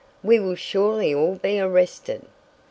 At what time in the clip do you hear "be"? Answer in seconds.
1.35-1.59